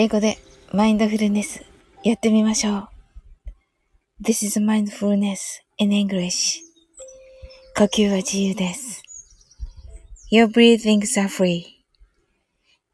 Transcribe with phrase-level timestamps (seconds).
[0.00, 0.38] 英語で
[0.72, 1.64] マインドフルネス
[2.04, 2.88] やってみましょう。
[4.22, 6.60] This is mindfulness in English.
[7.76, 9.02] 呼吸は自由です。
[10.30, 11.64] Your breathings are free.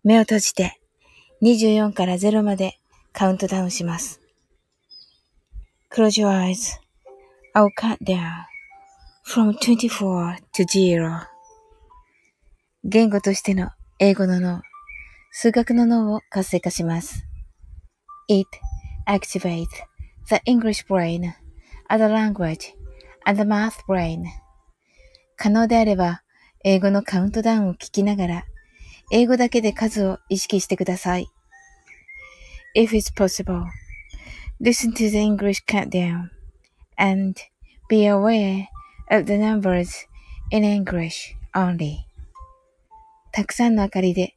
[0.03, 0.81] 目を閉じて
[1.43, 2.79] 24から0まで
[3.13, 4.23] カウントダウンします。
[5.93, 6.81] Close your eyes.
[7.55, 8.23] I'll cut down
[9.27, 11.21] from 24 to 0.
[12.83, 14.63] 言語としての英語の脳、
[15.37, 17.27] 数学の脳を活性化します。
[18.29, 18.49] It
[19.09, 19.67] activates
[20.29, 21.33] the English brain,
[21.91, 22.73] other language,
[23.27, 24.23] and the math brain.
[25.37, 26.23] 可能であれば、
[26.63, 28.45] 英語のカウントダウンを聞きながら、
[29.11, 31.27] 英語だけで数を意識してください。
[32.77, 33.65] If it's possible,
[34.63, 36.29] listen to the English countdown
[36.97, 37.35] and
[37.89, 38.69] be aware
[39.11, 40.07] of the numbers
[40.53, 41.97] in English only.
[43.33, 44.37] たくさんの明かりで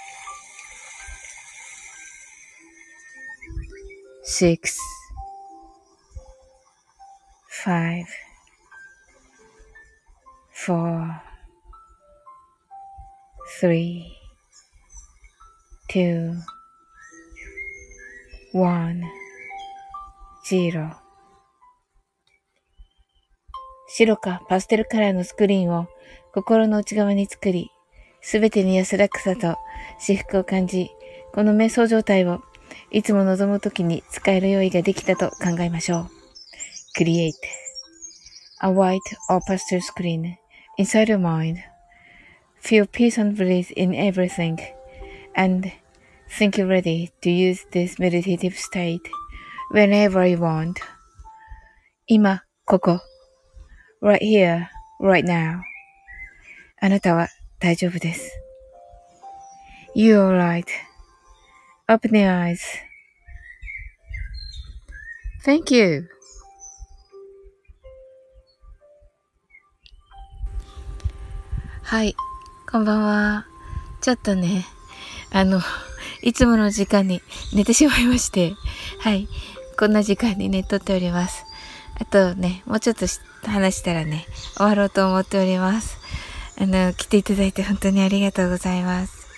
[4.23, 4.77] six,
[7.49, 8.05] five,
[10.53, 11.21] four,
[13.59, 14.05] three,
[15.89, 16.35] two,
[18.53, 19.01] one,
[20.47, 20.95] zero.
[23.87, 25.87] 白かパステルカラーのスクリーンを
[26.33, 27.71] 心の内側に作り、
[28.21, 29.57] すべてに安らかさと
[29.99, 30.91] 至福を感じ、
[31.33, 32.41] この瞑想状態を
[32.90, 36.08] いつも望むときに使える用意ができたと考えましょう。
[36.98, 37.32] Create
[38.62, 40.36] a white or pastel screen
[40.78, 41.58] inside your mind.
[42.62, 44.58] Feel peace and bliss in everything
[45.34, 45.70] and
[46.28, 49.00] think you're ready to use this meditative state
[49.72, 50.74] whenever you want.
[52.06, 53.00] 今、ここ。
[54.02, 54.68] right here,
[55.00, 55.60] right now.
[56.80, 57.28] あなたは
[57.58, 58.30] 大丈夫です。
[59.94, 60.66] You're alright.
[61.91, 62.61] Open your eyes.
[65.43, 66.07] Thank you.
[71.81, 72.15] はい。
[72.71, 73.45] こんばんは。
[73.99, 74.65] ちょっとね、
[75.31, 75.59] あの、
[76.21, 77.21] いつもの時間に
[77.53, 78.53] 寝てしまいまして、
[78.99, 79.27] はい。
[79.77, 81.43] こんな時間にね、撮っております。
[81.99, 83.05] あとね、もうちょっと
[83.49, 85.97] 話したらね、終わろうと思っております。
[86.57, 89.30] あの、来ていただいて本当にありがとうございます。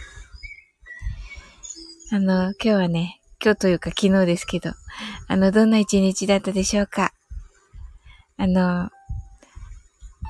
[2.14, 4.70] あの、今日はね、今日というか昨日ですけど、
[5.28, 7.12] あの、どんな一日だったでしょうか？
[8.38, 8.92] あの、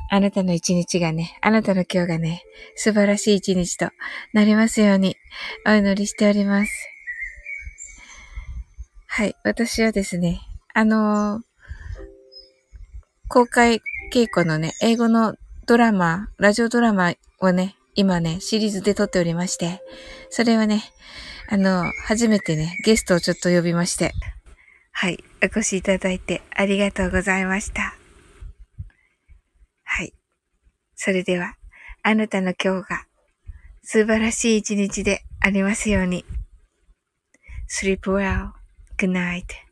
[0.09, 2.45] あなたの一日がね、あなたの今日がね、
[2.77, 3.89] 素晴らしい一日と
[4.31, 5.17] なりますように、
[5.67, 6.71] お祈りしております。
[9.07, 10.39] はい、私はですね、
[10.73, 11.41] あの
[13.27, 13.81] 公開
[14.13, 15.35] 稽古のね、英語の
[15.65, 19.81] ドラマ、ラジオドラマをね、今ね、シリーズで撮っておりまして、
[20.29, 20.81] それはね、
[21.49, 24.13] あの、初めてね、ゲストをちょっと呼びまして、
[24.91, 25.23] はい。
[25.41, 27.95] お越しいただいてありがとうございました。
[29.83, 30.13] はい。
[30.95, 31.55] それでは、
[32.03, 33.05] あなたの今日が
[33.81, 36.23] 素晴らしい一日でありますように。
[37.67, 38.51] Sleep well.
[38.97, 39.62] Good night.